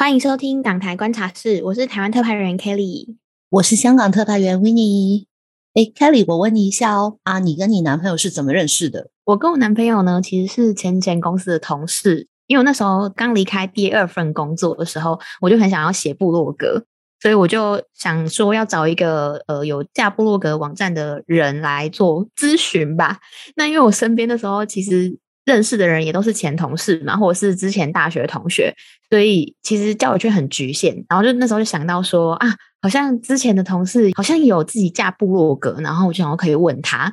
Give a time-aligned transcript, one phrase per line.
[0.00, 3.16] 欢迎收听港台观察室，我是台湾特派员 Kelly，
[3.50, 5.26] 我是香港特派员 Winnie。
[5.74, 9.10] 哎，Kelly，我问你一下哦，啊，你跟你男朋友是怎么认识的？
[9.24, 16.84] 我跟我男朋友呢，其实是前前公司的同事，因为我那时候刚离开第二份工作的时候，我就很想要写部落格，
[17.20, 23.18] 所以我就想说要找一个呃有架部落格网站的人来做咨询吧。
[23.56, 25.18] 那因为我身边的时候，其实
[25.48, 28.72] 认识的人也都是前同事嘛，或者是之前大学同学，
[29.10, 30.94] 所以其实交友圈很局限。
[31.08, 32.54] 然后就那时候就想到说啊。
[32.80, 37.12] 好像之前的同事好像有自己架部落格，然后我就想可以问他，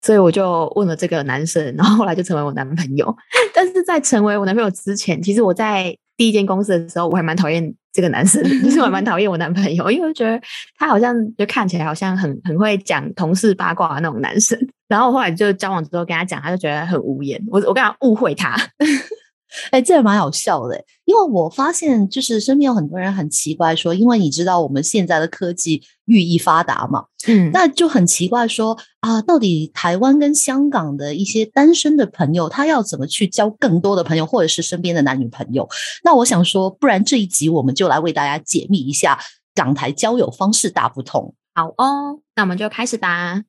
[0.00, 3.14] 所以我就问了这个男生，然后后来就成为我男朋友。
[3.52, 10.40] 但是在成为我男朋友之前，其实我在第一间公司的时候，我还蛮讨厌这个男生， 就是我蛮讨厌我男朋友，因为我觉得
[10.78, 14.58] 他好像就看起来好像很很会讲同事八卦那种男生。
[14.92, 18.54] 然后后来就交往之后跟他讲，他就觉得很无言，我我跟他误会他。
[19.70, 35.68] 哎，这也蛮好笑的，因为我发现就是身边有很多人很奇怪，说因为你知道我们现在的科技日益发达嘛，嗯，那就很奇怪说啊，到底台湾跟香港的一些单身的朋友，他要怎么去交更多的朋友，或者是身边的男女朋友？
[36.04, 39.18] 那我想说，不然这一集我们就来为大家解密一下
[39.54, 41.34] 港台交友方式大不同。
[41.54, 43.42] 好哦，那我们就开始吧。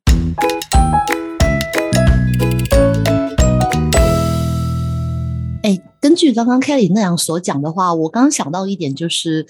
[6.02, 9.48] 根据刚刚 Kelly 那样所讲的话，我刚刚想到一点，就是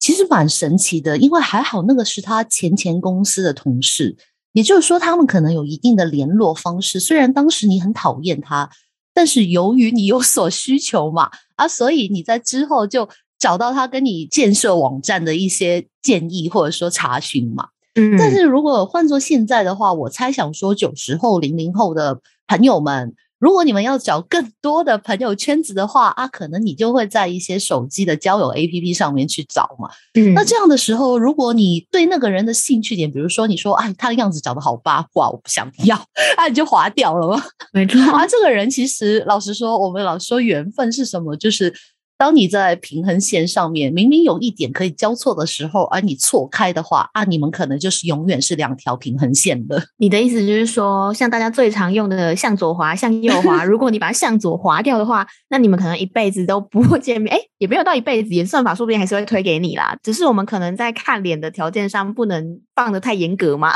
[0.00, 4.16] 其实蛮神奇的，因为还好那个是他前前公司的同事，
[4.52, 6.98] 也就是说他们可能有一定的联络方式。
[6.98, 8.68] 虽然当时你很讨厌他，
[9.14, 17.68] 但是由于你有所需求嘛，啊，所以你在之后就找到他跟你建设网站的一些建议或者说查询嘛。
[17.94, 23.14] 嗯，但是如果换做现在的话，我猜想说九十后、零零后的朋友们。
[23.42, 29.90] 如果你们要找更多的朋友圈子的话啊，可能你就会在一些手机的交友 A P P 上面去找嘛。
[30.14, 35.96] 嗯，那这样的时候，如果你对那个人的兴趣点，比如说你说，哎，他的样子长得好八卦，我不想要，
[36.38, 37.42] 啊，你就划掉了吗？
[37.72, 38.00] 没错。
[38.12, 41.74] 啊，这个人其实老实说，我们老说缘分是什么，就是。
[42.22, 49.82] 当你在平衡线上面明明有一点可以交错的时候，而你错开的话啊，你们可能就是永远是两条平衡线的。
[49.96, 57.34] 你的意思就是说，像大家最常用的向左滑、向右滑， 如果你把它向左滑掉的话，那你们可能一辈子都不会见面。
[57.34, 59.98] 哎，也没有到一辈子，演算法说不定还是会推给你啦。
[60.00, 63.72] 只是我们可能在看脸的条件上不能放的太严格嘛。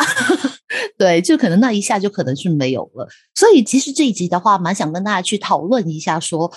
[0.96, 3.08] 对，就可能那一下就可能是没有了。
[3.34, 6.52] 所以其实这一集的话，蛮想跟大家去讨论一下说。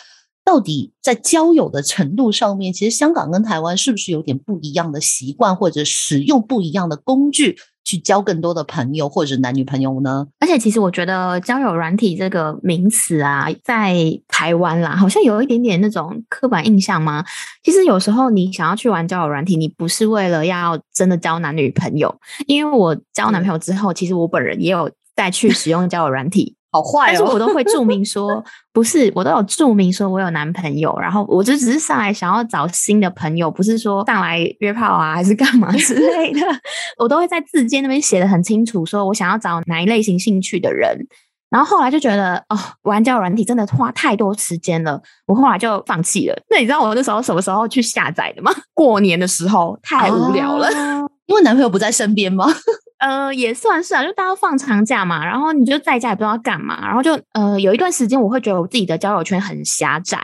[0.50, 7.56] 到底在交友的程度上面，其实香港跟台湾是不是有点不一样的习惯，或者使用不一样的工具
[7.86, 10.26] 去交更多的朋友或者男女朋友呢？
[10.40, 13.96] 而且，其实我觉得交友软体这个名词啊，在
[14.28, 17.24] 台湾啦，好像有一点点那种刻板印象吗？
[17.64, 26.56] 其实有时候你想要去玩交友软体，你不是为了要真的交男女朋友，因为我交男朋友之后，其实我本人也有再去使用交友软体。
[26.72, 36.40] 好坏，但是我都会注明 说，不是，我都有注明说我有男朋友，然后我就只是上来想要找新的朋友，不是说上来约炮啊，还是干嘛之类的，
[37.00, 41.08] 我都会在字间那边写的很清楚，说我想要找哪一类型兴趣的人。
[41.50, 46.40] 然后后来就觉得，哦，玩交友软体真的花太多时间了，我后来就放弃了。
[46.52, 48.52] 那你知道我那时候什么时候去下载的吗？
[48.76, 50.70] 过年的时候，太无聊了，
[51.30, 52.48] 因为男朋友不在身边吗？
[52.98, 60.20] 呃，也算是啊，就大家放长假嘛，然后你就在家也不知道干嘛，然后就呃有一段时间，我会觉得我自己的交友圈很狭窄，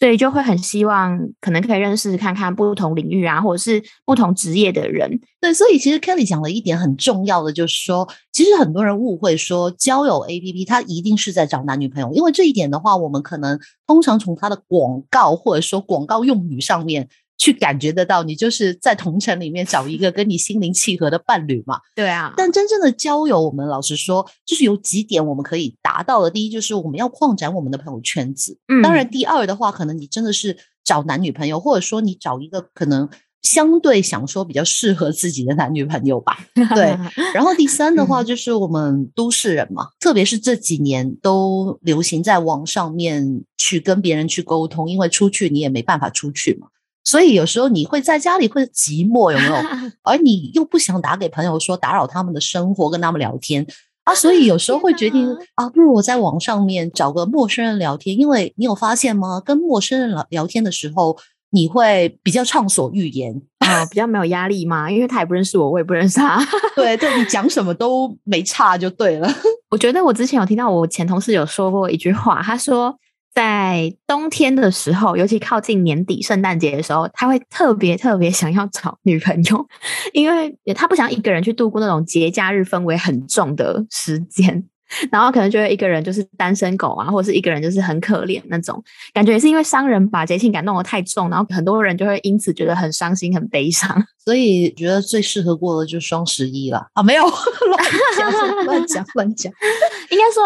[0.00, 5.20] 所以就会很希望可能可以认识看看不同领域啊，或者是不同职业的人。
[5.40, 17.08] 对，所以其实 Kelly 讲了一点很重要的，就是说，其实很多人误会说交友 APP 它一定是在找男女朋友，因为这一点的话，我们可能通常从它的广告或者说广告用语上面。
[17.42, 21.80] 去感觉得到，你就是在同城里面找一个跟你心灵契合的伴侣嘛？
[21.92, 22.32] 对啊。
[22.36, 26.30] 但真正的交友，我们老实说，就是有几点我们可以达到的。
[26.30, 28.56] 第一，就是我们要扩展我们的朋友圈子。
[28.68, 28.80] 嗯。
[28.80, 33.08] 当然，第二的话，可能你真的是找男女朋友，或者说你找一个可能
[33.42, 36.38] 相对想说比较适合自己的男女朋友吧。
[36.54, 36.96] 对。
[37.34, 46.68] 然后第三的话，就是我们都市人嘛，特别是这几年都流行在网上面去跟别人去沟通，因为出去你也没办法出去嘛。
[47.04, 49.54] 所以有时候你会在家里会寂寞，有没有？
[50.02, 53.66] 而你又不想打给朋友说打扰他们的生活，跟他们聊天
[54.04, 58.18] 啊，所以有时候会决定啊，不如我在网上面找个陌生人聊天。
[58.18, 59.40] 因为你有发现吗？
[59.44, 61.18] 跟陌生人聊聊天的时候，
[61.50, 66.40] 你会比较畅所欲言啊，比较没有压力嘛，因为他也不认识我，我也不认识他。
[66.76, 69.28] 对对，你讲什么都没差就对了。
[69.70, 72.96] 我觉得我之前有听到我前同事有说过一句话，他说。
[73.34, 79.66] 在冬天的时候，尤其靠近年底圣诞节的时候，他会特别特别想要找女朋友，
[80.12, 84.64] 因为他不想一个人去度过那种节假日氛围很重的时间。
[85.10, 94.02] 然后可能觉得一个人就是单身狗啊，或者是一个人就是很可怜那种感觉，也是因为商人把节庆感弄得太重，然后很多人就会因此觉得很伤心、很悲伤。
[94.24, 97.02] 所以觉得最适合过的就是双十一了啊！
[97.02, 97.84] 没有乱
[98.16, 99.52] 讲乱讲乱讲，
[100.10, 100.44] 应该说，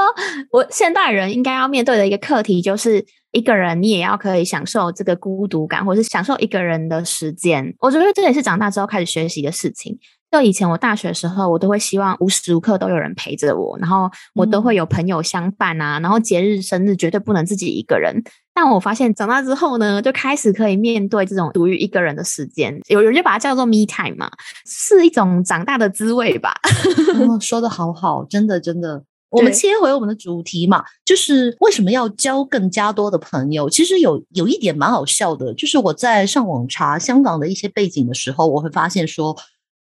[0.51, 7.75] 我现代人应该要面对的一个课题就是，一个人你也要可以享受这个孤独感，或是享受一个人的时间。
[7.81, 9.99] 我觉得这也是长大之后开始学习的事情。
[10.31, 18.23] 就以前我大学的时候，我都会希望无时无刻都有人陪着我，然后我都会有朋友相伴啊，然后节日生日绝对不能自己一个人。
[18.53, 24.31] 但我发现长大之后呢，就开始可以面对这种独于一个人的时间，有人就把它叫做 me time 嘛，
[24.67, 26.55] 是一种长大的滋味吧。
[27.41, 29.05] 说的好好，真的真的。
[29.31, 33.71] 我们切回我们的主题嘛，就是为什么要交更加多的朋友？
[33.71, 39.37] 其实有有一点蛮好笑的，就是我在上网查香港的一些背景的时候，我会发现说。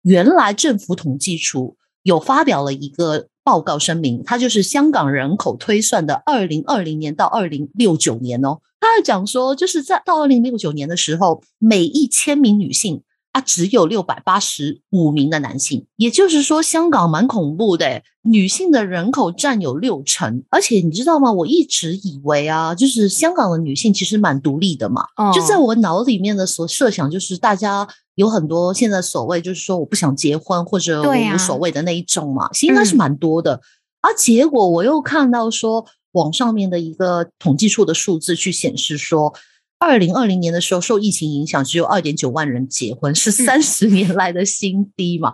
[0.03, 8.61] 原来政府统计处有发表了一个报告声明，它就是香港人口推算的二零二零年到二零六九年哦。
[8.81, 13.03] 它讲说，就是在到二零六九年的时候，每一千名女性。
[13.33, 20.43] 啊，只有六百八十五名的男性，也就是说，香港蛮恐怖的，女性的人口占有六成。
[20.51, 21.31] 而且你知道吗？
[21.33, 25.05] 我一直以为啊，就是香港的女性其实蛮独立的嘛。
[25.33, 27.87] 就在我脑里面的所设想，就是大家
[28.17, 33.61] 有很多现在所谓就是说我不想结婚或者我无所谓的那一种嘛，其实应该是蛮多的。
[34.01, 39.33] 而结果我又看到说，网上面的一个统计处的数字去显示说。
[39.81, 45.33] 二零二零年的时候，受疫情影响，只有二点九万人结婚，是三十年来的新低嘛？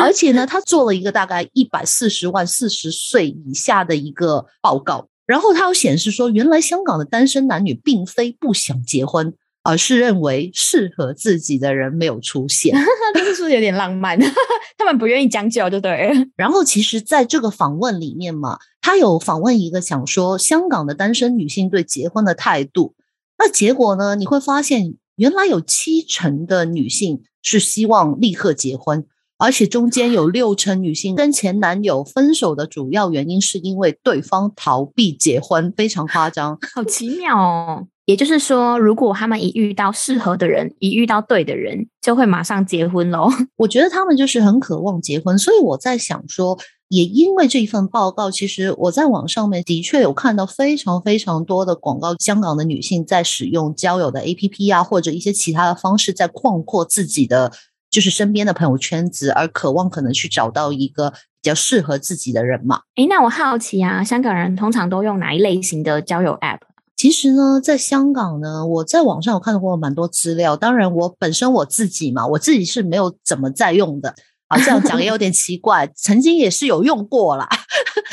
[0.00, 9.32] 而且呢， 他做了一个大概一百四十万四十岁以下的一个报告，然后他又显示说，原来香港的单身男女并非不想结婚，
[9.62, 12.76] 而是认为适合自己的人没有出现，
[13.14, 14.18] 这是不是有点浪漫？
[14.76, 16.10] 他们不愿意将就，就对。
[16.34, 22.96] 然后，其实在这个访问里面嘛，他有访问一个想说香港的单身女性对结婚的态度。
[23.36, 24.14] 那结果呢？
[24.14, 29.04] 你会发现，原来有七成的女性是希望立刻结婚，
[29.38, 37.86] 而且中间有六成女性跟前男友分手的主要原因是因为对方逃避结婚，非常夸张，好奇妙哦。
[38.06, 43.28] 也就是说，如果他们一遇到适合的人，一遇到对的人，就会马上结婚喽。
[43.56, 46.58] 我觉得他们就是很渴望结婚，所以我在想说。
[46.94, 57.50] 也因为这一份报告，其实我在网上面的确有看到非常非常多的广告，香港的女性在使用交友的 APP 啊，或者一些其他的方式，在扩阔自己的
[57.90, 62.82] 就是身边的朋友圈子，而渴望可能去找到一个比较适合自己的人嘛。
[62.94, 66.60] 诶，那我好奇啊，香港人通常都用哪一类型的交友 App？
[66.96, 74.14] 其实呢，在香港呢，我在网上有看到过蛮多资料，当然我本身我自己嘛，我自己是没有怎么在用的。
[74.48, 77.48] 好像讲也有点奇怪，曾经也是有用过啦，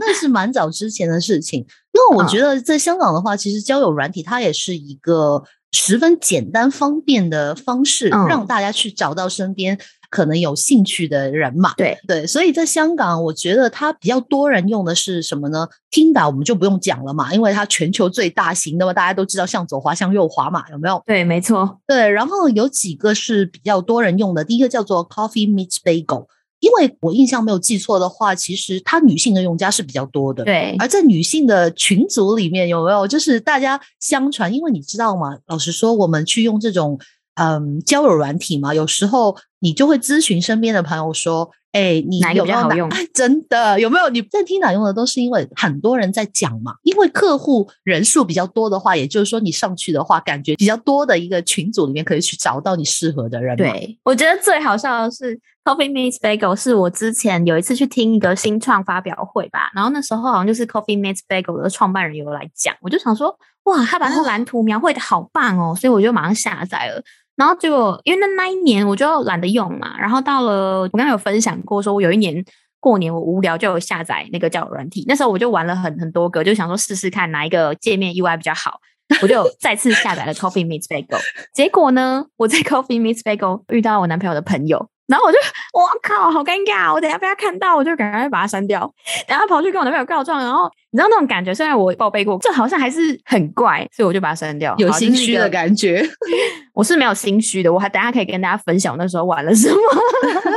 [0.00, 1.60] 那是蛮早之前的事情。
[1.60, 5.42] 因为我觉得在香港的话，其实交友软体它也是一个
[5.72, 9.78] 十分简单方便的方式，让大家去找到身边。
[10.14, 11.74] 可能有兴趣的人嘛？
[11.76, 15.66] 对对，所以在香港，我觉得它比较多人用的是什么呢？
[15.90, 21.02] 听打我们就不用讲了嘛，因为它全球最大型的嘛，大家都知道向左滑向右滑嘛，有没有？
[21.04, 21.80] 对，没错。
[21.84, 26.26] 对，然后有几个是比较多人用的，第一个叫做 Coffee Meets Bagel，
[26.60, 30.44] 因为我印象没有记错的话，其实它女性的用家是比较多的。
[30.44, 33.08] 对，而在女性的群组里面有没有？
[33.08, 35.36] 就是大家相传，因为你知道吗？
[35.48, 37.00] 老实说，我们去用这种。
[37.36, 42.90] 嗯，交友软体嘛，有时候你就会咨询身边的朋友说：“哎，你有没有用？
[43.14, 44.10] 真的有没有？
[44.10, 46.74] 你在听哪用的都是因为很多人在讲嘛。
[46.82, 53.56] 因为客户人数比较多的话，也就是说你上去的话，感觉比较多的一个群组里面可以去找到你适合的人。
[53.56, 67.02] 对，我觉得最好笑的是 Coffee Meets Bagel，是我之前有一次去听一个新创发表会吧，然后那时候好像就是 Coffee Meets Bagel 的创办人有来讲，我就想说，哇，他把那个蓝图描绘的好棒哦，所以我就马上下载了。
[67.36, 72.44] 然后就因为那那一年我就懒得用嘛，然后到了我刚刚有分享过，说我有一年
[72.80, 78.78] 过年我无聊就下载那个交友软体，那时候我就玩了很很多个，就想说试试看哪一个界面 UI 比较好，
[79.22, 81.20] 我就 再次下载了 Coffee Meets Bagel。
[81.52, 84.88] 结果呢，我在 Coffee Meets Bagel 遇到我男朋友的朋友。
[85.06, 85.38] 然后我就，
[85.72, 86.92] 我靠，好尴尬！
[86.92, 88.80] 我等下被他看到，我就赶快把他删掉。
[89.28, 94.74] 等下跑去跟我男朋友告状，然后你知道那种感觉，虽然我报备过，这好像还是很怪，所以我就把他删掉。
[94.78, 96.02] 有心虚的感觉，
[96.72, 97.72] 我是没有心虚的。
[97.72, 99.76] 我还等下可以跟大家分享那时候玩了什么，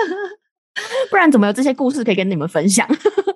[1.11, 2.87] 不然怎么有这些故事可以跟你们分享？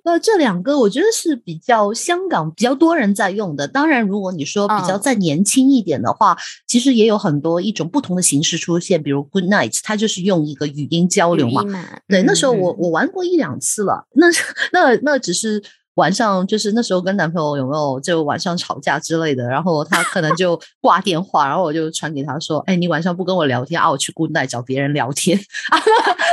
[0.03, 3.67] 呃，这两个我觉得是比较香港比较多人在用的。
[3.67, 11.63] 当然，如果你说比较再年轻一点的话，其实也有很多一种不同的形式出现，比如 Good Night，它就是用一个语音交流嘛。
[12.07, 14.27] 对，那时候我我玩过一两次了，那
[14.71, 15.63] 那那只是。
[15.95, 23.89] 晚上就是那时候跟男朋友有没有就晚上吵架之类的，然后他可能就 挂电话，然后我就传给他说：“哎，你晚上不跟我聊天啊？
[23.89, 25.37] 我去古代找别人聊天
[25.69, 25.77] 啊？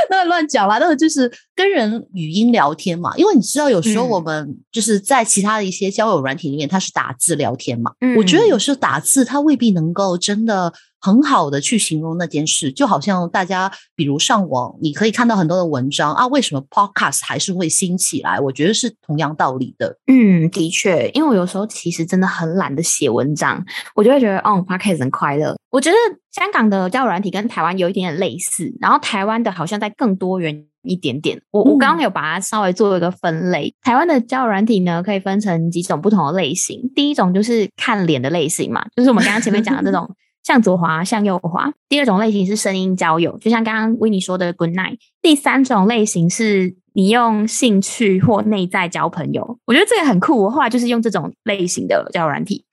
[0.09, 3.15] 那乱讲啦，那个就是跟人语音聊天嘛。
[3.17, 7.91] 因为你知道，有时候我们就是在其他的一些交友软体里面，它是打字聊天嘛。
[8.17, 10.73] 我觉得有时候打字它未必能够真的。
[11.01, 18.39] 很好的去形容那件事，就好像大家比如上网，你可以看到很多的文章啊，为什么 Podcast 还是会兴起来？
[18.39, 19.97] 我觉得是同样道理的。
[20.07, 23.63] 嗯，的确，因为我有时候其实真的很懒得写文章，
[23.95, 25.55] 我就会觉得，哦，Podcast 很快乐。
[25.71, 25.95] 我觉得
[26.31, 31.39] 香港的交友软体跟台湾有一点点类似，然后台湾的好像在更多元一点点。
[31.51, 36.91] 我我刚刚有把它稍微做一个分类，台湾的交友软体呢，可以分成几种不同的类型。
[36.95, 40.09] 第一种就是看脸的类型嘛，就是我们刚刚前面讲的这种。
[40.43, 41.73] 向左滑，向右滑。
[41.87, 44.97] 第二种类型是声音交友，就像刚刚维尼说的 Good Night。
[45.21, 50.43] 第三种类型是你用兴趣或内在交朋友，我觉得这个很酷。
[50.43, 52.65] 我后来就是用这种类型的交友软体，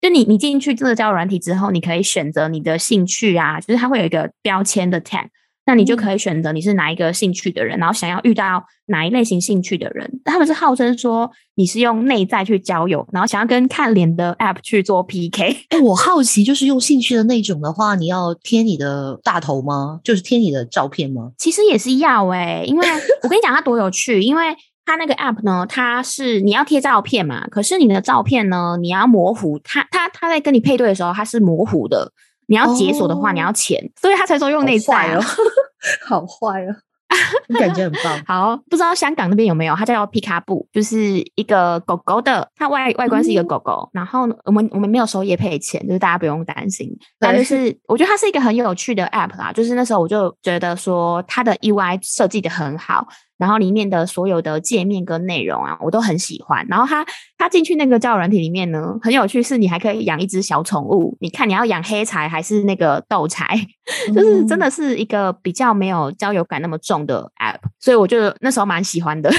[0.00, 5.26] 就你你进去这个交友软体之后，你可以选择你的兴趣啊，就是它会有一个标签的 tag。
[5.66, 10.20] 那你就可以选择你是哪一个兴趣的人，然后想要遇到哪一类型兴趣的人。
[10.24, 15.64] 他们是号称说你是用内在去交友，然后想要跟看脸的 App 去做 PK。
[15.70, 20.00] 哎，我好奇，就是用兴趣的那种的话，你要贴你的大头吗？
[20.04, 21.30] 就是贴你的照片吗？
[21.38, 22.86] 其实也是要哎，因为
[23.22, 24.54] 我跟你讲它多有趣，因为
[24.84, 32.12] 它那个 App 呢，它是你要贴照片嘛，可是你的照片呢，你要模糊，它它它在跟你配对的时候，它是模糊的。
[32.46, 35.20] 你要解锁的话，你要钱，所以他才说用内在哦，
[36.06, 36.74] 好坏哦，
[37.58, 38.22] 感觉很棒。
[38.26, 39.74] 好，不知道香港那边有没有？
[39.74, 43.88] 它叫皮卡布，就是一个狗狗的，它外外观是一个狗狗。
[43.92, 46.90] 然后我们我们没有收叶配钱，就是大家不用担心。
[47.18, 53.06] 但就是我觉得它是一个很有趣的 app 啦，就是那时候我就觉得说它的 UI 设计的很好。
[53.44, 56.66] 然后里面的所有的界面跟内容啊，我都很喜欢。
[56.66, 57.04] 然后他
[57.36, 61.14] 他进去那个交友软体里面呢，很有趣，是你还可以养一只小宠物。
[61.20, 63.46] 你看你要养黑柴还是那个斗柴，
[64.14, 69.30] 就是真的是一个比较没有交友感那么重的 app，所以我就那时候蛮喜欢的。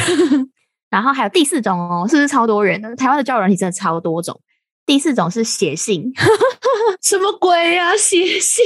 [0.91, 2.95] 然后还有第四种哦，是不是超多人的？
[2.95, 4.39] 台湾的交友软体真的超多种。
[4.86, 6.12] 第四种是写信，
[7.01, 7.96] 什么鬼呀？
[7.98, 8.63] 写信，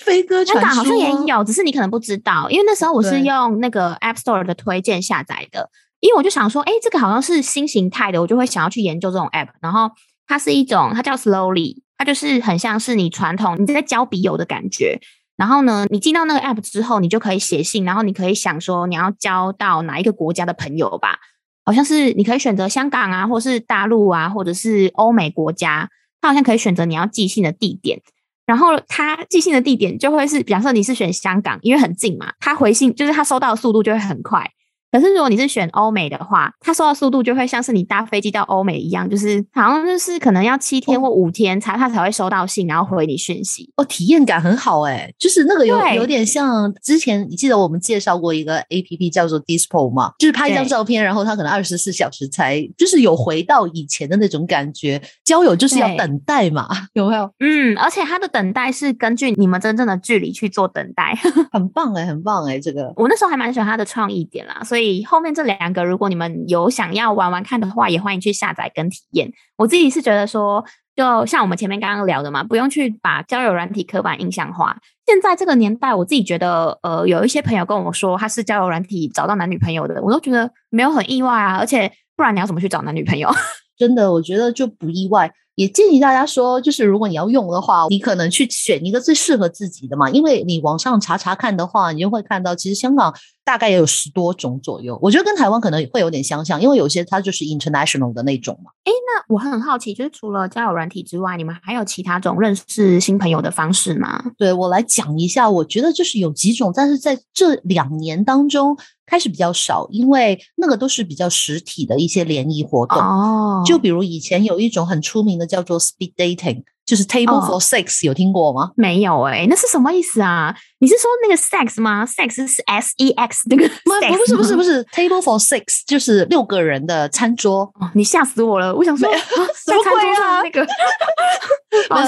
[0.00, 9.48] 飞鸽传书好像也有，只是你可能不知道，因为那时候我是用那个 App Store 的推荐下载的，因为我就想说，哎，这个好像是新形态的，我就会想要去研究这种 App。
[9.62, 9.90] 然后
[10.26, 15.00] 它是一种，它叫 Slowly，它就是很像是你传统你在交笔友的感觉。
[15.36, 21.18] 然后呢，你进到那个 App 之后，你就可以写信，然后你可以想说你要交到哪一个国家的朋友吧。
[21.64, 25.88] 好像是你可以选择香港啊，或是大陆啊，或者是欧美国家，
[26.20, 28.00] 它好像可以选择你要寄信的地点，
[28.46, 34.50] 然后它寄信的地点就会是，比方说你是选香港，因为很近嘛，它回信就是它收到的速度就会很快。
[34.94, 43.68] 可是如果你是选欧美的话，它收到速度就会像是你搭飞机到欧美一样，就是好像就是可能要七天或五天才它才会收到信，然后回你讯息。
[43.74, 55.02] 哦，体验感很好哎，就是那个有有点像之前你记得我们介绍过一个 A P P 叫做 Dispo 嘛，就是拍一张照片，然后它可能二十四小时才就是有回到以前的那种感觉。
[55.24, 57.28] 交友就是要等待嘛， 有没有？
[57.40, 61.18] 嗯，而且它的等待是根据你们真正的距离去做等待，
[61.50, 64.83] 很棒哎，很棒哎，这个我那时候还蛮喜欢它的创意点啦，所以。
[64.84, 69.32] 以后面这两个，如果你们有想要玩玩看的话，也欢迎去下载跟体验。
[69.56, 70.64] 我自己是觉得说，
[70.96, 74.76] 就像我们前面刚刚聊的嘛，不用去把交友软体刻板印象化。
[75.06, 81.58] 现在这个年代，我自己觉得，呃，有一些朋友跟我说他是交友软体找到男女朋友的，我都觉得没有很意外啊。
[81.58, 83.28] 而且，不然你要怎么去找男女朋友？
[83.76, 85.32] 真的，我觉得就不意外。
[85.56, 90.10] 也建议大家说，就是如果你要用的话，你可能去选一个最适合自己的嘛。
[90.10, 93.14] 因为你网上查查看的话，你就会看到，其实香港
[93.44, 94.98] 大概也有十多种左右。
[95.02, 98.70] 我觉得跟台湾可能会有点相像，因为有些它就是 international 的那种嘛。
[98.84, 104.24] 哎，那我很好奇，就是除了交友软体之外，你们还有其他种认识新朋友的方式吗？
[104.38, 108.76] 对我来讲一下，我觉得就是有几种，但是在这两年当中。
[109.06, 112.96] 开始比较少，因为那个都是比较实体的一些联谊活动。
[112.98, 118.70] 哦，就比如以前有一种很出名的叫做 speed dating，就是 table for six，有听过吗？
[118.76, 120.54] 没有哎，那是什么意思啊？
[120.80, 123.68] 你是说那个 sex 吗？sex 是 s e x 那个？
[123.84, 127.72] 不是不是不是 table for six，就是六个人的餐桌。
[127.94, 128.74] 你吓死我了！
[128.74, 130.42] 我想说 什么鬼啊？
[130.42, 130.72] 那个， 就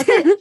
[0.04, 0.34] 是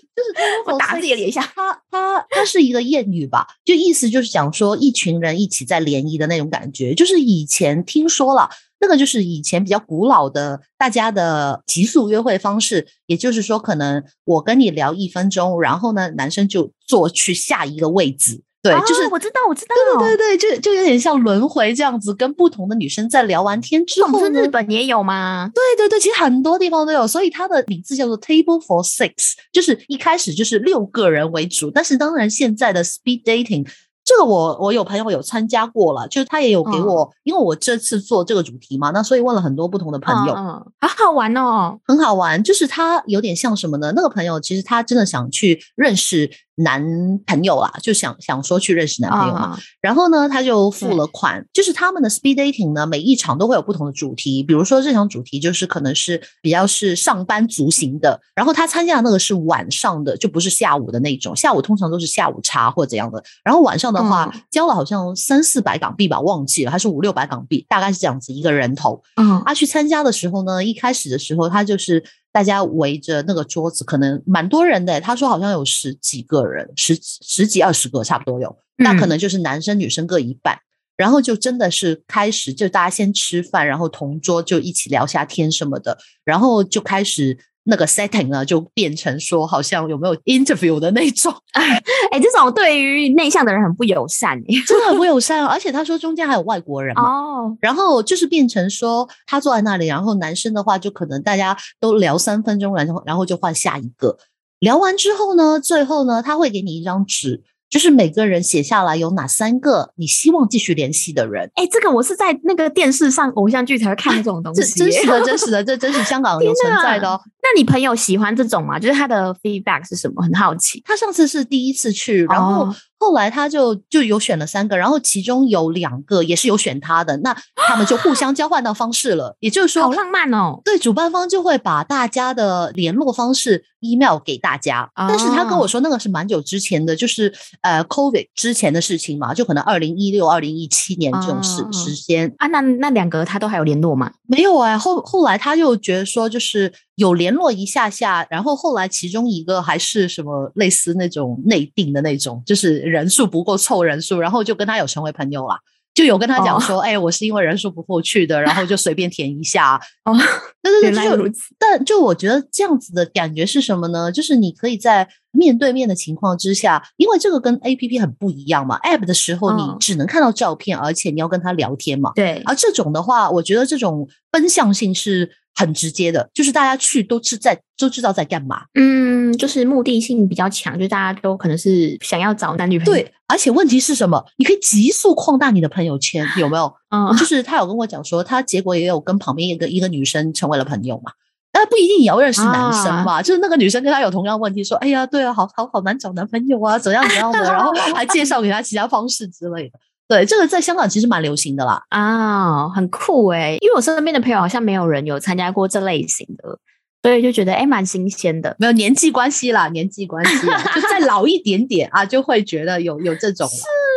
[0.65, 1.41] 我打自己脸一下。
[1.55, 3.45] 它它它是一个谚语吧？
[3.63, 6.45] 就意思就是讲说一群人一起在联谊的那种。
[6.55, 8.47] 感觉就是以前听说了，
[8.85, 18.43] 那个就是以前比较古老的大家的急速约会方式，也就是说，可能我跟你聊一分钟，然后呢，男生就坐去下一个位置。
[18.61, 25.49] 对，就是我知道，我知道，对对对，就就有点像轮回这样子，跟不同的女生在聊完天之后，日本也有吗？
[25.53, 33.67] 对对对，其实很多地方都有，所以它的名字叫做 Table for Six，就是一开始就是六个人为主，但是当然现在的 Speed Dating。
[34.15, 42.41] 这个我我有朋友有参加过了，就是他也有给我，因为我这次做这个主题嘛，那所以问了很多不同的朋友，好好玩哦，很好玩。
[42.41, 43.91] 就是他有点像什么呢？
[43.93, 46.83] 那个朋友其实他真的想去认识男
[47.25, 49.57] 朋友啦，就想想说去认识男朋友嘛。
[49.81, 51.45] 然后呢，他就付了款。
[51.53, 61.35] 就是他们的 speed dating 呢，每一场都会有不同的主题，比如说这场主题就是可能是比较是上班族型的，然后他参加的那个是晚上的，就不是下午的那种。
[61.35, 63.85] 下午通常都是下午茶或怎样的，然后晚上。
[63.95, 69.01] 的话交了好像三四百港币吧，忘记了还是五六百港币，大概是这样子一个人头。
[69.15, 72.03] 嗯，他去参加的时候呢，一开始的时候他就是
[72.35, 74.99] 大家围着那个桌子，可能蛮多人的。
[74.99, 78.53] 他说好像有十几个人，十十几二十个差不多有。
[78.75, 80.59] 那可能就是男生女生各一半，
[80.97, 87.37] 然后就真的是开始就大家先吃饭，然后同桌就一起聊下天什么的，然后就开始。
[87.65, 95.45] 那个 setting 呢，就变成说好像有没有 interview 的那种， 哎，这种对于内向的人很不友善，真的很不友善。
[95.45, 104.17] 而且他说中间还有外国人嘛，哦，然后就是变成说他坐在那里，然后男生的话就可能大家都聊三分钟，然后然后就换下一个，
[104.59, 107.43] 聊完之后呢，最后呢他会给你一张纸。
[107.67, 111.49] 就是每个人写下来有哪三个你希望继续联系的人？
[111.55, 117.19] 哎，这个我是在那个电视上偶像剧才会看这种东 西，真实的、真实的，这真是香港有 存在的哦。
[117.45, 118.79] 那你朋友喜欢这种吗？
[118.79, 120.23] 就是他的 feedback 是什么？
[120.23, 120.81] 很好奇。
[120.83, 122.73] 他上次是第一次去，然后。
[122.97, 129.35] 后来他就就有选了三个，然后其中有两个也是有选他的，那他们就互相交换到方式了。
[129.41, 130.59] 也就是说，好浪漫哦。
[130.63, 134.89] 对，主办方就会把大家的联络方式 email 给大家。
[134.95, 142.47] 但是他跟我说那个是蛮久之前的，就是呃 COVID 之前的事情嘛，就可能二零一六、二零一七年这种时时间啊。
[142.47, 144.11] 那那两个他都还有联络吗？
[144.25, 144.75] 没有哎。
[144.75, 152.85] 后后来他又觉得说，就是有联络一下下，然后后来其中一个还是什么类似那种内定的那种，就是。
[152.95, 155.55] 人数不够凑人数，然后就跟他有成为朋友了，
[155.93, 159.75] 就有跟他讲说，哎，我是因为人数不够去的，然后就随便填一下。
[160.05, 160.15] 哦，
[160.83, 161.53] 原来如此。
[161.59, 164.11] 但就我觉得这样子的感觉是什么呢？
[164.11, 168.79] 就是你可以在面对面的情况之下，因为这个跟 A P P 很不一样嘛。
[168.79, 172.11] App 的时候你只能看到照片，而且你要跟他聊天嘛。
[172.15, 172.41] 对。
[172.45, 175.31] 而这种的话，我觉得这种奔向性是。
[175.55, 182.93] 很直接的，就是大家去都是在都知道在干嘛，嗯，就是目的性比较强，就大家都可能是想要找男女朋友。
[182.93, 184.23] 对，而且问题是什么？
[184.37, 186.73] 你可以急速扩大你的朋友圈，有没有？
[186.89, 191.13] 嗯，就是他有跟我讲说，他结果也有跟旁边一个一个女生成为了朋友嘛。
[191.53, 199.79] 那不一定也要认识男生嘛，就是那个女生跟他有同样问题，说，哎呀，对啊，好好好难找男朋友啊，怎样怎样的，然后还介绍给他其他方式之类的。
[200.07, 206.59] 对，这个在香港其实蛮流行的啦，啊，很酷哎，因为我身边的朋友好像没有人有参加过这类型的，
[207.01, 208.55] 所以就觉得哎，蛮新鲜的。
[208.59, 213.49] 没有年纪关系啦，年纪关系，就再老一点点啊，就会觉得有有这种。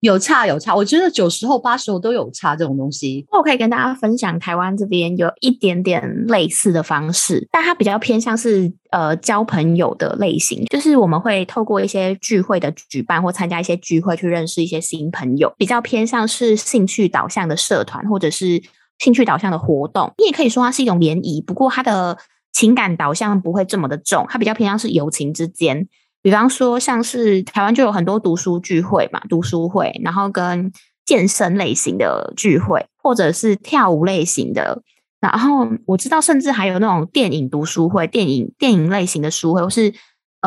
[0.00, 3.26] 有差有差，我觉得九十后八十后都有差这种东西。
[3.32, 18.62] 我可以跟大家分享，台湾这边有一点点类似的方式，但它比较偏向是呃交朋友的类型，就是我们会透过一些聚会的举办或参加一些聚会去认识一些新朋友，比较偏向是兴趣导向的社团或者是
[18.98, 20.12] 兴趣导向的活动。
[20.18, 22.18] 你也可以说它是一种联谊，不过它的
[22.52, 25.88] 情感导向不会这么的重，它比较偏向是友情之间。
[26.26, 30.72] 比方说，像是台湾就有很多读书聚会嘛，读书会，然后跟
[31.04, 34.82] 健身类型的聚会，或者是跳舞类型的，
[35.20, 39.94] 然后我知道，甚至还有那种电影读书会，电影电影类型的书会，或是。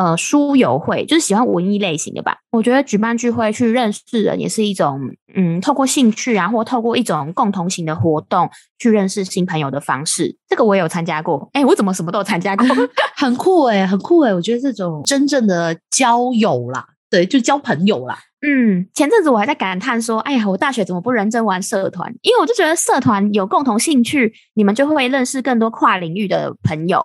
[0.00, 2.38] 呃，书友会就是喜欢文艺类型的吧？
[2.52, 4.98] 我觉得举办聚会去认识人也是一种，
[5.34, 10.34] 嗯，透过兴趣啊，或透过一种共同型的活动去认识新朋友的方式。
[10.48, 11.50] 这个我也有参加过。
[11.52, 12.66] 哎，我怎么什么都有参加过？
[13.14, 14.32] 很酷哎，很酷哎！
[14.32, 18.18] 我觉得这种真正的交友啦，对，就交朋友啦。
[18.40, 22.10] 嗯，前阵子我还在感叹说，哎呀，我大学怎么不认真玩社团？
[22.22, 27.04] 因为我就觉得社团有共同兴趣，你们就会认识更多跨领域的朋友。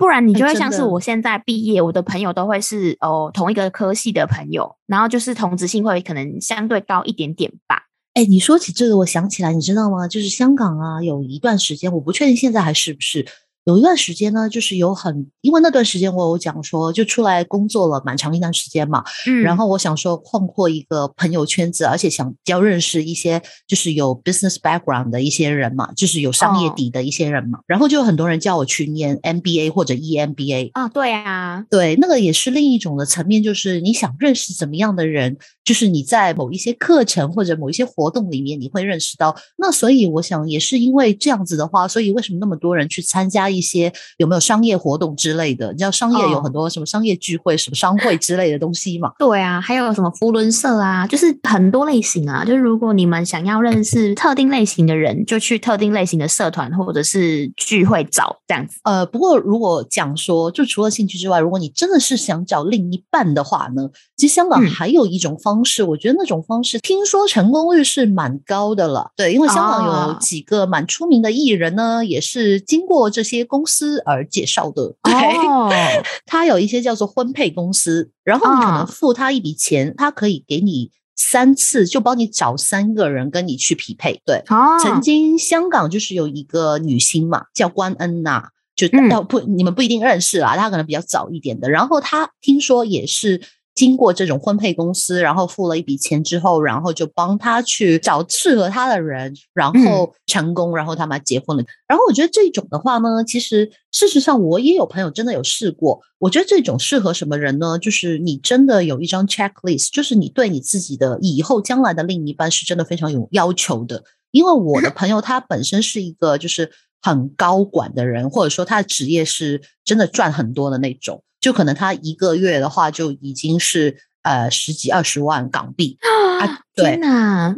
[0.00, 7.82] 不然你就会像是我现在毕业，我的朋友都会是哦同一个科系的朋友，然后就是同质性会可能相对高一点点吧。
[8.14, 10.08] 哎，你说起这个，我想起来，你知道吗？
[10.08, 13.26] 就是香港啊，有一段时间，我不确定现在还是不是，
[13.64, 19.42] 有一段时间呢，就是有很，因为那段时间我有讲说，就出来工作了蛮长一段时间嘛，嗯。
[19.42, 26.74] 然后我想说扩阔一个朋友圈子，而且想要认识一些就是有 business background 的一些人嘛，就是有商业哦。
[26.76, 35.36] 底的一些人嘛，然后就有很多人叫我去念 MBA 或者 E EMBA，啊，对啊，对，那个也是另一种的层面，就是你想认识怎么样的人，
[35.70, 39.36] 就是你在某一些课程或者某一些活动里面，你会认识到。
[39.56, 45.70] 那所以我想也是因为这样子的话，所以为什么那么多人去参加一些有没有商业活动之类的？
[45.70, 49.12] 你知道商业有哦很多什么商业聚会、什么商会之类的东西嘛？
[49.16, 52.44] 对啊，还有什么福伦社啊，就是很多类型啊。
[52.44, 58.80] 就是如果你们想要认识特定类型的人，就去特定类型的社团或者是聚会找这样子。
[58.82, 69.10] 呃，不过如果讲说，就除了兴趣之外，如果你真的是想找另一半的话呢，其实香港嗯还有一种方式，我觉得那种方式听说成功率是蛮高的了。
[69.16, 74.94] 对，因为香港有哦几个蛮出名的艺人呢，也是经过这些公司而介绍的。
[75.02, 75.12] 对，
[75.46, 75.70] 哦，
[76.26, 84.20] 他有一些叫做婚配公司，然后你可能哦付他一笔钱，他可以给你三次，就帮你找三个人跟你去匹配。
[84.24, 91.68] 对，哦，曾经香港就是有一个女星嘛，叫关恩娜，就嗯要不、你们不一定认识啦，她可能比较早一点的。
[91.68, 93.42] 然后她听说也是
[93.80, 101.64] 经过这种婚配公司，然后付了一笔钱之后，然后就帮他去找适合他的人，然嗯后成功，然后他们结婚了。
[101.88, 105.98] 然后我觉得这种的话呢，其实事实上我也有朋友真的有试过。
[106.18, 107.78] 我觉得这种适合什么人呢？
[107.78, 114.04] 就是你真的有一张 checklist，就是你对你自己的以后将来的另一半是真的非常有要求的。
[114.30, 125.98] 因为我的朋友他本身是一个就是很高管的人，或者说他的职业是真的赚很多的那种，就可能他一个月的话就已经是呃十几二十万港币。
[126.40, 126.96] 啊，对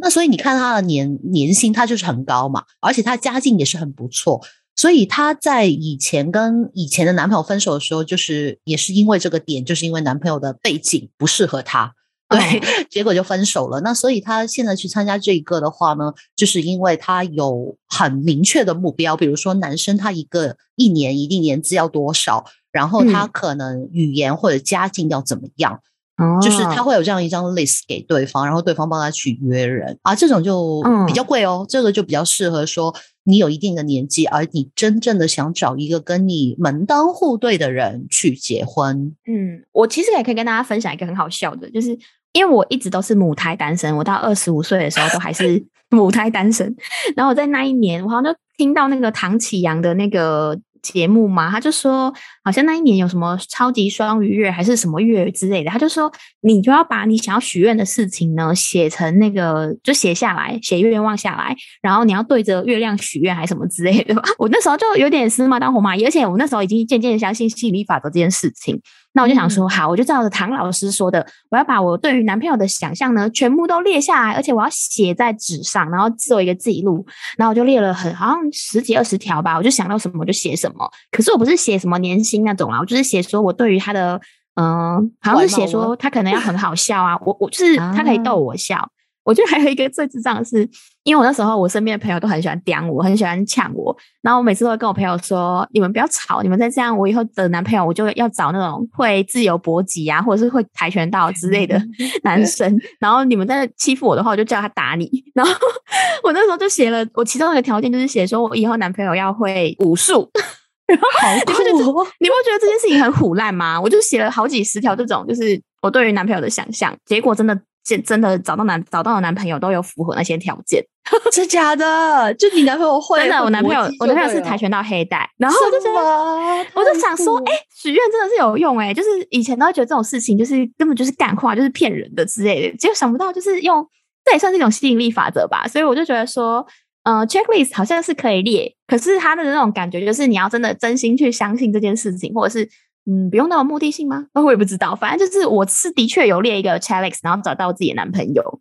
[0.01, 4.41] 那所以你看他的年年薪，他就是很高嘛，而且他家境也是很不错。
[4.75, 11.93] 所以他在以前跟以前的男朋友分手的时候，就是也是因为这个点，就是因为男朋友的背景不适合他，
[12.27, 13.81] 对， 结果就分手了。
[13.81, 25.79] 那所以他现在去参加这一个的话呢，就是因为他有很明确的目标，比如说男生他一个一年一定年资要多少，然后他嗯可能语言或者家境要怎么样。
[26.17, 31.65] 哦就是他会有这样一张 list 给对方，然后对方帮他去约人啊，这种就嗯比较贵哦。
[31.67, 39.15] 这个就比较适合说你有一定的年纪，而你真正的想找一个跟你门当户对的人去结婚。
[39.25, 41.97] 嗯，我其实也可以跟大家分享一个很好笑的，就是
[42.33, 46.73] 因为我一直都是母胎单身，我到二十五岁的时候都还是 母胎单身。
[47.15, 64.13] 然后我在那一年，我好像就听到那个唐启阳的那个节目嘛，他就说好像那一年有什么超级双鱼月还是什么月之类的，他就说你就要把你想要许愿的事情呢写成那个就写下来，写愿望下来，然后你要对着月亮许愿还什么之类的。
[64.37, 68.81] 我那时候就有点死马当活马医，而且我那时候已经渐渐相信吸引力法则这件事情。
[69.13, 77.05] 那我就想说，好，我就照着唐老师说的，我要把我对于男朋友的想象呢，全部都列下来，而且我要写在纸上，然后做一个记录。
[77.37, 80.89] 然后我就列了很好像十几二十条吧，我就想到什么我就写什么。
[81.11, 84.19] 可是我不是写什么年薪那种啦，我就是写说我对于他的，
[84.55, 88.89] 嗯、好像是写说他可能要很好笑啊，我我就是他可以逗我笑。
[89.23, 90.67] 我觉得还有一个最智障的是，
[91.03, 101.81] 因为我那时候我身边的朋友都很喜欢刁我，很喜欢呛我，然后我每次都会跟我朋友说：“你们不要吵，你们再这样，我以后的男朋友我就要找那种会自由搏击啊，或者是会跆拳道之类的
[102.23, 102.77] 男生。
[102.99, 105.09] 然后你们在欺负我的话，我就叫他打你。
[105.33, 105.51] 然后
[106.23, 110.29] 我那时候就写了，我其中一个条件就是写说我以后男朋友要会武术。
[111.21, 111.71] 好你不觉得！
[111.71, 113.79] 你不觉得这件事情很虎烂吗？
[113.79, 120.83] 我就写了好几十条这种，就是我对于男朋友的想象，结果真的真真的找到男找到的男朋友都有符合那些条件。
[121.33, 122.33] 真假的？
[122.35, 123.19] 就你男朋友会？
[123.19, 126.65] 真的，我男朋友我男朋友是跆拳道黑带，然后我就觉得。
[126.73, 133.85] 我就想说，哎、许愿真的是有用哎、就是以前都会觉得这种事情就是根本就是干话，就是骗人的之类的，结果想不到就是用
[134.23, 135.67] 这也算是一种吸引力法则吧。
[135.67, 136.65] 所以我就觉得说，
[137.03, 142.67] 呃，checklist 好像是可以列，可是他的那种感觉就是你要真的真心去相信这件事情，或者是
[143.05, 144.25] 嗯，不用那么目的性吗？
[144.35, 148.59] 我也不知道，反正就是我是的确有列一个 checklist，然后找到自己的男朋友。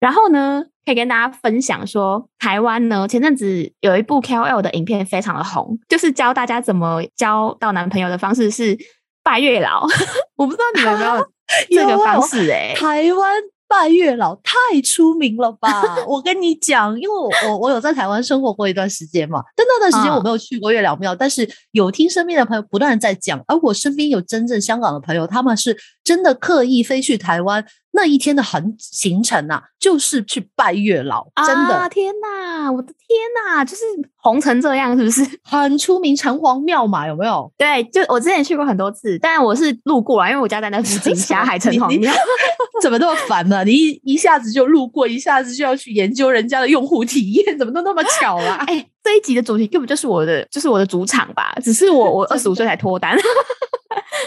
[0.00, 8.76] 然后呢，可以跟大家分享说，台湾呢前阵子有一部 KOL 的影片非常的红，就是教大家怎么交到男朋友的方式是
[9.22, 9.86] 拜月老。
[10.36, 11.26] 我不知道你们有没有
[11.68, 15.70] 这个方式哎、台湾拜月老太出名了吧？
[16.08, 33.82] 我跟你讲，因为我我我有在台湾生活过一段时间嘛，但那段时间嗯我没有去过月老庙，但是有听身边的朋友不断的在讲，而我身边有真正香港的朋友，他们是真的刻意飞去台湾那一天的行行程啊，就是去拜月老，真的，天哪，我的天哪，就是
[34.16, 37.06] 红成这样，是不是 很出名城隍庙嘛？
[37.06, 37.50] 有没有？
[37.58, 42.12] 对，就我之前去过很多次，但我是路过啊，因为我家在那附近， 霞海城隍庙，
[42.80, 43.64] 怎么那么烦呢？
[43.64, 48.62] 你一一下子就路过，一下子就要去研究人家的用户体验，怎么都那么巧啊？
[48.68, 51.52] 哎，这一集的主题根本就是我的，就是我的主场吧？
[51.62, 53.18] 只是我我二十五岁才脱单。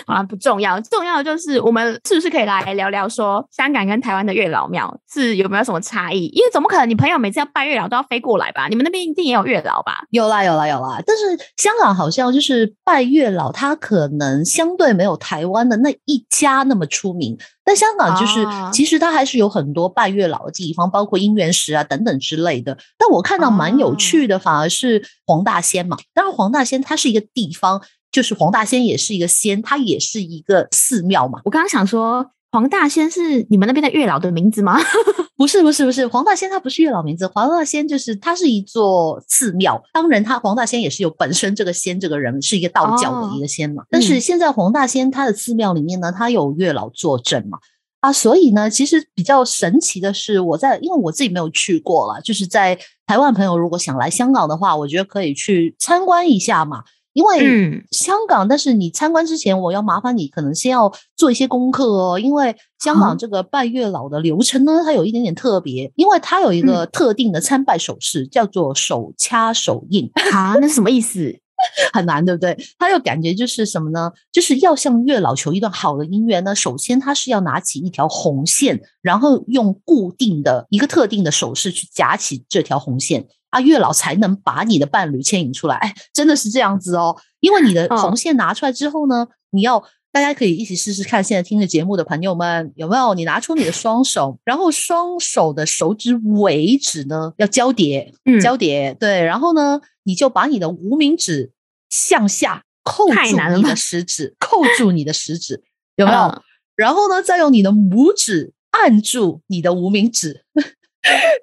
[0.05, 6.25] 好像不重要，重要的就是我们是不是可以来聊聊说香港跟台湾的月老庙是有没有什么差异？
[6.27, 8.67] 因为怎么可能你朋友每次要拜月老都要飞过来吧？
[8.67, 10.05] 你们那边一定也有月老吧？
[10.09, 11.23] 有啦有啦有啦，但是
[11.57, 17.37] 香港好像就是拜月老，它可能相对没有台湾的那一家那么出名。
[17.65, 22.77] 但香港就是其实它还是有很多拜月老的地方，包括姻缘石啊等等之类的。
[22.97, 25.95] 但我看到蛮有趣的，反而是黄大仙嘛。
[26.13, 27.81] 当然黄大仙它是一个地方。
[28.13, 31.41] 就是黄大仙也是一个仙，它也是一个寺庙嘛。
[31.43, 34.79] 我刚刚想说，黄大仙是你们那边的月老的名字吗？
[35.35, 36.07] 不是，不是，不是。
[36.07, 39.81] 黄大仙它不是月老名字，黄大仙就是它是一座寺庙。
[39.91, 43.83] 当然，它黄大仙也是有本身这个仙这个人是一个道教的一个仙嘛。
[43.89, 47.57] 但是现在黄大仙他的寺庙里面呢，他有月老坐镇嘛。
[48.01, 56.83] 啊，所以呢，其实比较神奇的是，我在因为我自己没有去过了，就是在台湾朋友如果想来香港的话，我觉得可以去参观一下嘛。
[57.13, 62.19] 因为香港，但是你参观之前，我要麻烦你，可能先要做一些功课哦。
[62.19, 70.11] 因为香港这个拜月老的流程呢，它有一点点特别，因为它有一个特定的参拜手势，叫做手掐手印。
[70.33, 71.39] 啊，那是什么意思？
[71.93, 72.57] 很难，对不对？
[72.77, 74.11] 它又感觉就是什么呢？
[74.33, 76.53] 就是要向月老求一段好的姻缘呢。
[76.53, 83.27] 首先，他是要拿起一条红线，然后用固定的一个特定的手势去夹起这条红线。
[83.53, 87.15] 啊，月老才能把你的伴侣牵引出来，哎，真的是这样子哦。
[87.39, 91.23] 因为你的红线拿出来之后呢，你要大家可以一起试试看。
[91.23, 98.11] 现在听着节目的朋友们，有没有你拿出你的双手，然后双手的手指尾指呢要交叠，
[98.41, 101.51] 交叠，对，然后呢，你就把你的无名指
[101.91, 103.13] 向下扣住
[103.55, 105.61] 你的食指，扣住你的食指，
[105.95, 106.41] 有没有？
[106.75, 110.43] 然后呢，再用你的拇指按住你的无名指。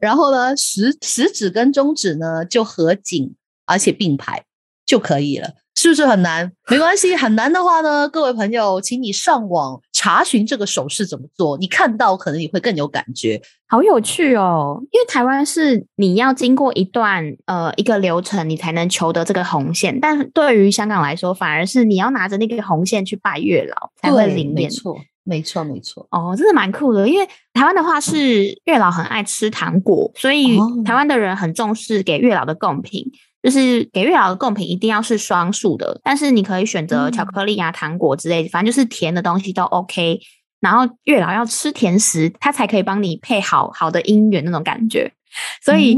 [0.01, 3.35] 然后呢，食食指跟中指呢就合紧，
[3.67, 4.45] 而且并排
[4.87, 6.53] 就可以了，是不是很难？
[6.69, 13.41] 没关系，很难的话呢，各位朋友，请你上网查询这个手势怎么做，你看到可能你会更有感觉。
[13.69, 24.55] 好有趣哦，因为台湾是你要经过一段呃一个流程，你才能求得这个红线，但对于香港来说，反而是你要拿着那个红线去拜月老才会灵验。
[24.55, 27.09] 没错，没错没错哦，真的蛮酷的。
[27.09, 33.05] 因为台湾的话是月老很爱吃糖果，所以台湾的人很重视给月老的贡品，
[33.43, 36.01] 就是给月老的贡品一定要是双数的。
[36.03, 40.21] 但是你可以选择巧克力啊、糖果之类，反正就是甜的东西都 OK。
[40.61, 45.13] 然后月老要吃甜食，他才可以帮你配好好的姻缘那种感觉。
[45.63, 45.97] 所以，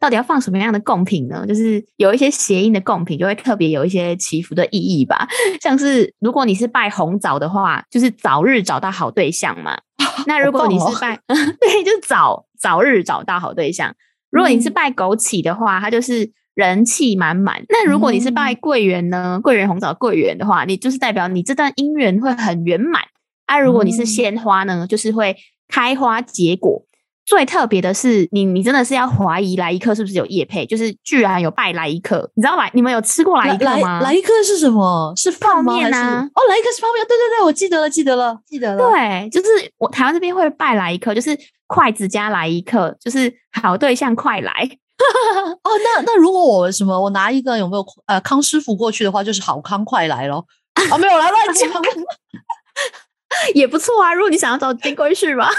[0.00, 1.44] 到底要放什么样的贡品呢？
[1.46, 5.28] 就是有一些谐音的贡品，就会特别有一些祈福的意义吧。
[5.60, 9.78] 像是如果你是拜红枣的话，就是早日找到好对象嘛。
[10.26, 13.94] 那如果你是拜， 对，就是早早日找到好对象。
[14.30, 17.62] 如果你是拜枸杞的话，它就是人气满满。
[17.68, 19.38] 那如果你是拜桂圆呢？
[19.42, 23.02] 桂圆红枣桂圆的话，你就是代表你这段姻缘会很圆满。
[23.46, 25.36] 啊，如果你是鲜花呢，就是会
[25.68, 26.84] 开花结果。
[27.24, 30.66] 最特别的是，你你真的是要怀疑来一克是不是有叶配？
[30.66, 34.00] 就是居然有拜来一克，你知道吗你们有吃过来一克吗？
[34.00, 35.12] 来一克是什么？
[35.16, 36.28] 是泡面啊？
[36.34, 38.90] 哦，来一克是泡面，对对对，我记得了，记得了，记得了。
[38.90, 44.68] 对，就是我台湾这边会拜来一克，就是筷子加来一克，就是好对象快来。
[45.62, 50.44] 哦，那那如果我什么，我拿一个有没有呃康师傅过去的话，就是好康快来咯。
[50.90, 51.70] 啊，没有来乱讲。
[53.54, 55.50] 也不错啊，如果你想要找金龟婿吧，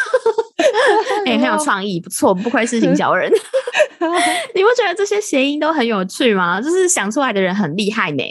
[1.26, 3.32] 哎，很有创意，不错，不愧是行小人。
[4.54, 6.60] 你不觉得这些谐音都很有趣吗？
[6.62, 8.24] 就是想出来的人很厉害呢，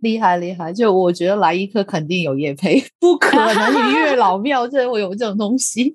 [0.00, 0.72] 厉害厉害。
[0.72, 5.94] 就我觉得来一颗肯定有叶配，不可能月老庙这会有这种东西。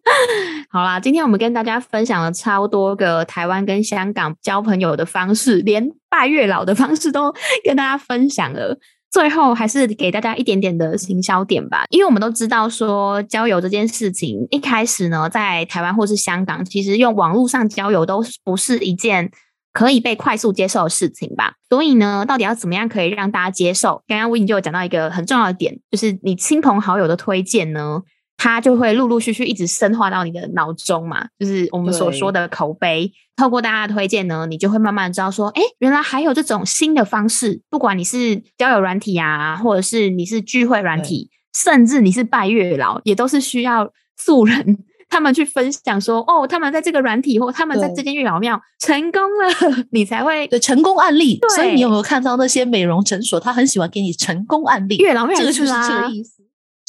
[0.71, 7.31] 好啦，今天我们跟大家分享了超多个台湾跟香港交朋友的方式，连拜月老的方式都
[7.63, 8.77] 跟大家分享了。
[9.11, 19.29] 最后还是给大家一点点的行销点吧，因为我们都知道说交友这件事情，一开始呢，在台湾或是香港，其实用网络上交友都不是一件
[19.73, 21.55] 可以被快速接受的事情吧。
[21.69, 24.01] 所以呢，到底要怎么样可以让大家接受？
[24.07, 28.01] 刚刚吴颖就有讲到一个很重要的点，就是你亲朋好友的推荐呢。
[28.43, 33.11] 它就会陆陆续续一直深化到你的脑中嘛，就是我们所说的口碑。
[33.35, 37.61] 透过大家的推荐呢，你就会慢慢知道说，哎，原来还有这种新的方式。
[37.69, 51.37] 不管你是交友软体啊，或者是你是聚会软体，甚至你是拜月老，也都是需要素人 他们去分享说，哦，他们在这个软体或他们在这间月老庙成功了， 你才会对成功案例。
[51.37, 54.97] 对所以你有没有看到那些美容诊所，他很喜欢给你成功案例？
[54.97, 56.41] 月老庙这个就是这个意思。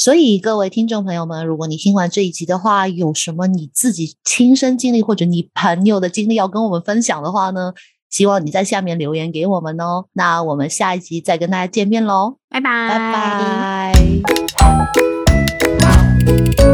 [0.03, 7.73] 所以各位听众朋友们，如果你听完这一集的话，有什么你自己亲身经历或者你朋友的经历要跟我们分享的话呢？
[8.11, 10.07] 希望你在下面留言给我们哦。
[10.15, 13.95] 那我们下一集再跟大家见面喽，拜拜拜
[16.57, 16.72] 拜。